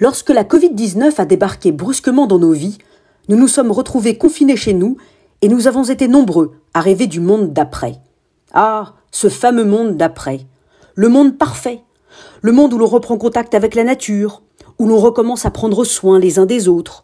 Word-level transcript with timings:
Lorsque 0.00 0.30
la 0.30 0.44
Covid-19 0.44 1.20
a 1.20 1.24
débarqué 1.24 1.72
brusquement 1.72 2.28
dans 2.28 2.38
nos 2.38 2.52
vies, 2.52 2.78
nous 3.28 3.36
nous 3.36 3.48
sommes 3.48 3.72
retrouvés 3.72 4.16
confinés 4.16 4.56
chez 4.56 4.72
nous 4.72 4.96
et 5.42 5.48
nous 5.48 5.66
avons 5.66 5.82
été 5.82 6.06
nombreux 6.06 6.52
à 6.72 6.80
rêver 6.80 7.08
du 7.08 7.18
monde 7.20 7.52
d'après. 7.52 7.96
Ah, 8.52 8.94
ce 9.10 9.28
fameux 9.28 9.64
monde 9.64 9.96
d'après. 9.96 10.46
Le 10.94 11.08
monde 11.08 11.36
parfait. 11.36 11.82
Le 12.42 12.52
monde 12.52 12.72
où 12.72 12.78
l'on 12.78 12.86
reprend 12.86 13.18
contact 13.18 13.54
avec 13.54 13.74
la 13.74 13.82
nature, 13.82 14.42
où 14.78 14.86
l'on 14.86 14.98
recommence 14.98 15.44
à 15.46 15.50
prendre 15.50 15.84
soin 15.84 16.20
les 16.20 16.38
uns 16.38 16.46
des 16.46 16.68
autres, 16.68 17.02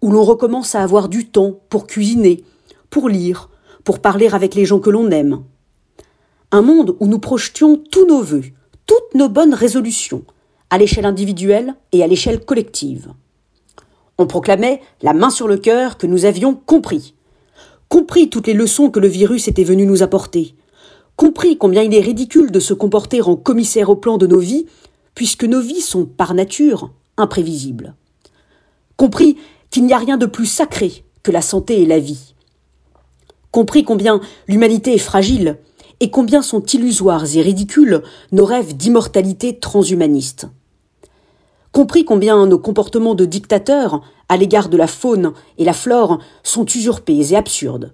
où 0.00 0.10
l'on 0.10 0.24
recommence 0.24 0.74
à 0.74 0.82
avoir 0.82 1.08
du 1.08 1.28
temps 1.28 1.60
pour 1.68 1.86
cuisiner, 1.86 2.42
pour 2.90 3.08
lire, 3.08 3.50
pour 3.84 4.00
parler 4.00 4.28
avec 4.28 4.56
les 4.56 4.64
gens 4.64 4.80
que 4.80 4.90
l'on 4.90 5.10
aime. 5.10 5.44
Un 6.50 6.62
monde 6.62 6.96
où 6.98 7.06
nous 7.06 7.20
projetions 7.20 7.76
tous 7.76 8.06
nos 8.06 8.22
vœux, 8.22 8.44
toutes 8.86 9.14
nos 9.14 9.28
bonnes 9.28 9.54
résolutions, 9.54 10.24
à 10.72 10.78
l'échelle 10.78 11.04
individuelle 11.04 11.74
et 11.92 12.02
à 12.02 12.06
l'échelle 12.06 12.42
collective. 12.46 13.12
On 14.16 14.26
proclamait, 14.26 14.80
la 15.02 15.12
main 15.12 15.28
sur 15.28 15.46
le 15.46 15.58
cœur, 15.58 15.98
que 15.98 16.06
nous 16.06 16.24
avions 16.24 16.54
compris. 16.54 17.12
Compris 17.90 18.30
toutes 18.30 18.46
les 18.46 18.54
leçons 18.54 18.90
que 18.90 18.98
le 18.98 19.06
virus 19.06 19.48
était 19.48 19.64
venu 19.64 19.84
nous 19.84 20.02
apporter. 20.02 20.54
Compris 21.14 21.58
combien 21.58 21.82
il 21.82 21.94
est 21.94 22.00
ridicule 22.00 22.50
de 22.50 22.58
se 22.58 22.72
comporter 22.72 23.20
en 23.20 23.36
commissaire 23.36 23.90
au 23.90 23.96
plan 23.96 24.16
de 24.16 24.26
nos 24.26 24.38
vies, 24.38 24.64
puisque 25.14 25.44
nos 25.44 25.60
vies 25.60 25.82
sont 25.82 26.06
par 26.06 26.32
nature 26.32 26.90
imprévisibles. 27.18 27.94
Compris 28.96 29.36
qu'il 29.68 29.84
n'y 29.84 29.92
a 29.92 29.98
rien 29.98 30.16
de 30.16 30.24
plus 30.24 30.46
sacré 30.46 31.04
que 31.22 31.32
la 31.32 31.42
santé 31.42 31.82
et 31.82 31.86
la 31.86 31.98
vie. 31.98 32.32
Compris 33.50 33.84
combien 33.84 34.22
l'humanité 34.48 34.94
est 34.94 34.98
fragile 34.98 35.58
et 36.00 36.10
combien 36.10 36.40
sont 36.40 36.64
illusoires 36.64 37.36
et 37.36 37.42
ridicules 37.42 38.02
nos 38.32 38.46
rêves 38.46 38.74
d'immortalité 38.74 39.58
transhumaniste 39.58 40.46
compris 41.72 42.04
combien 42.04 42.46
nos 42.46 42.58
comportements 42.58 43.14
de 43.14 43.24
dictateurs 43.24 44.02
à 44.28 44.36
l'égard 44.36 44.68
de 44.68 44.76
la 44.76 44.86
faune 44.86 45.32
et 45.58 45.64
la 45.64 45.72
flore 45.72 46.18
sont 46.42 46.66
usurpés 46.66 47.32
et 47.32 47.36
absurdes. 47.36 47.92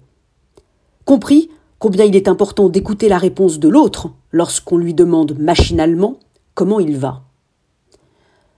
Compris 1.05 1.49
combien 1.79 2.05
il 2.05 2.15
est 2.15 2.27
important 2.27 2.69
d'écouter 2.69 3.09
la 3.09 3.17
réponse 3.17 3.57
de 3.57 3.69
l'autre 3.69 4.11
lorsqu'on 4.31 4.77
lui 4.77 4.93
demande 4.93 5.37
machinalement 5.39 6.19
comment 6.53 6.79
il 6.79 6.97
va. 6.97 7.23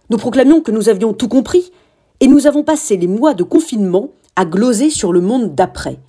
Nous 0.09 0.17
proclamions 0.17 0.61
que 0.61 0.72
nous 0.72 0.89
avions 0.89 1.13
tout 1.13 1.30
compris 1.30 1.72
et 2.19 2.28
nous 2.28 2.47
avons 2.47 2.63
passé 2.63 2.97
les 2.97 3.08
mois 3.08 3.33
de 3.33 3.44
confinement 3.44 4.09
à 4.35 4.45
gloser 4.45 4.89
sur 4.89 5.13
le 5.13 5.22
monde 5.22 5.56
d'après, 5.56 6.00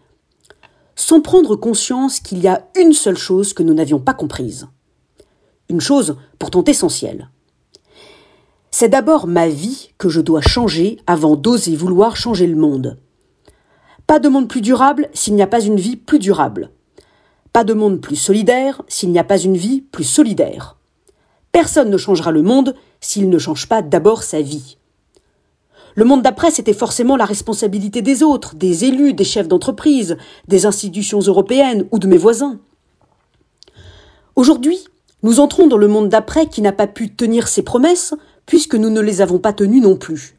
sans 0.97 1.21
prendre 1.21 1.55
conscience 1.55 2.19
qu'il 2.19 2.39
y 2.41 2.49
a 2.49 2.67
une 2.77 2.93
seule 2.93 3.17
chose 3.17 3.53
que 3.53 3.63
nous 3.63 3.75
n'avions 3.75 4.01
pas 4.01 4.15
comprise. 4.15 4.69
Une 5.69 5.81
chose 5.81 6.17
pourtant 6.39 6.65
essentielle. 6.65 7.29
C'est 8.83 8.89
d'abord 8.89 9.29
ma 9.29 9.47
vie 9.47 9.91
que 9.97 10.09
je 10.09 10.21
dois 10.21 10.41
changer 10.41 10.99
avant 11.07 11.37
d'oser 11.37 11.77
vouloir 11.77 12.17
changer 12.17 12.49
le 12.49 12.57
monde. 12.57 12.99
Pas 14.09 14.19
de 14.19 14.29
monde 14.29 14.49
plus 14.49 14.61
durable 14.61 15.09
s'il 15.15 15.37
n'y 15.37 15.43
a 15.43 15.47
pas 15.47 15.61
une 15.61 15.77
vie 15.77 15.95
plus 15.95 16.19
durable. 16.19 16.73
Pas 17.53 17.63
de 17.63 17.75
monde 17.75 18.01
plus 18.01 18.17
solidaire 18.17 18.83
s'il 18.89 19.13
n'y 19.13 19.21
a 19.21 19.23
pas 19.23 19.39
une 19.39 19.57
vie 19.57 19.83
plus 19.83 20.03
solidaire. 20.03 20.79
Personne 21.53 21.91
ne 21.91 21.97
changera 21.97 22.33
le 22.33 22.43
monde 22.43 22.75
s'il 23.01 23.31
ne 23.31 23.39
change 23.39 23.69
pas 23.69 23.83
d'abord 23.83 24.25
sa 24.25 24.43
vie. 24.43 24.79
Le 25.95 26.05
monde 26.05 26.23
d'après, 26.23 26.51
c'était 26.51 26.73
forcément 26.73 27.15
la 27.15 27.25
responsabilité 27.25 28.03
des 28.03 28.25
autres, 28.25 28.57
des 28.57 28.85
élus, 28.85 29.15
des 29.15 29.23
chefs 29.23 29.47
d'entreprise, 29.47 30.17
des 30.49 30.67
institutions 30.67 31.21
européennes 31.21 31.87
ou 31.93 32.01
de 32.01 32.09
mes 32.09 32.19
voisins. 32.19 32.59
Aujourd'hui, 34.35 34.81
nous 35.23 35.39
entrons 35.39 35.69
dans 35.69 35.77
le 35.77 35.87
monde 35.87 36.09
d'après 36.09 36.49
qui 36.49 36.63
n'a 36.63 36.73
pas 36.73 36.89
pu 36.89 37.15
tenir 37.15 37.47
ses 37.47 37.63
promesses 37.63 38.13
puisque 38.47 38.75
nous 38.75 38.91
ne 38.91 39.01
les 39.01 39.21
avons 39.21 39.39
pas 39.39 39.53
tenus 39.53 39.83
non 39.83 39.97
plus. 39.97 40.37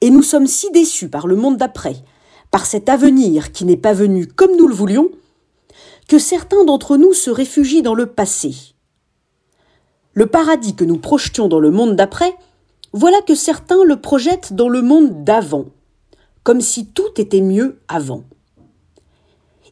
Et 0.00 0.10
nous 0.10 0.22
sommes 0.22 0.46
si 0.46 0.70
déçus 0.70 1.08
par 1.08 1.26
le 1.26 1.36
monde 1.36 1.56
d'après, 1.56 1.96
par 2.50 2.66
cet 2.66 2.88
avenir 2.88 3.52
qui 3.52 3.64
n'est 3.64 3.76
pas 3.76 3.92
venu 3.92 4.26
comme 4.26 4.56
nous 4.56 4.68
le 4.68 4.74
voulions, 4.74 5.10
que 6.08 6.18
certains 6.18 6.64
d'entre 6.64 6.96
nous 6.96 7.12
se 7.14 7.30
réfugient 7.30 7.82
dans 7.82 7.94
le 7.94 8.06
passé. 8.06 8.54
Le 10.12 10.26
paradis 10.26 10.74
que 10.74 10.84
nous 10.84 10.98
projetions 10.98 11.48
dans 11.48 11.60
le 11.60 11.70
monde 11.70 11.96
d'après, 11.96 12.34
voilà 12.92 13.22
que 13.22 13.34
certains 13.34 13.82
le 13.84 14.00
projettent 14.00 14.52
dans 14.52 14.68
le 14.68 14.82
monde 14.82 15.24
d'avant, 15.24 15.66
comme 16.42 16.60
si 16.60 16.86
tout 16.86 17.08
était 17.16 17.40
mieux 17.40 17.80
avant. 17.88 18.24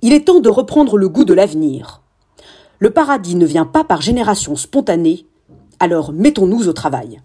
Il 0.01 0.15
est 0.15 0.27
temps 0.27 0.41
de 0.41 0.49
reprendre 0.49 0.97
le 0.97 1.11
goût 1.11 1.25
de 1.25 1.35
l'avenir. 1.35 2.01
Le 2.79 2.91
paradis 2.91 3.35
ne 3.35 3.45
vient 3.45 3.67
pas 3.67 3.85
par 3.85 4.01
génération 4.01 4.57
spontanée, 4.57 5.27
alors 5.81 6.13
mettons-nous 6.13 6.69
au 6.69 6.73
travail. 6.73 7.21